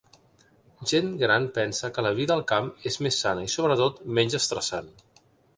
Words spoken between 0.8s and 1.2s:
Gent